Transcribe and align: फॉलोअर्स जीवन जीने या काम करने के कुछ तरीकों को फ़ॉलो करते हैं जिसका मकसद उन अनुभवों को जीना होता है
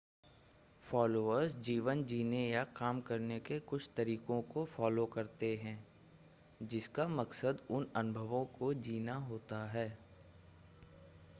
फॉलोअर्स 0.83 1.51
जीवन 1.55 2.03
जीने 2.03 2.39
या 2.49 2.63
काम 2.63 3.01
करने 3.01 3.39
के 3.39 3.59
कुछ 3.59 3.89
तरीकों 3.97 4.41
को 4.41 4.63
फ़ॉलो 4.65 5.05
करते 5.05 5.55
हैं 5.55 5.77
जिसका 6.61 7.07
मकसद 7.07 7.59
उन 7.69 7.87
अनुभवों 7.95 8.45
को 8.59 8.73
जीना 8.73 9.15
होता 9.15 9.63
है 9.65 9.87